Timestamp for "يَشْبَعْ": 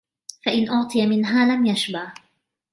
1.65-2.13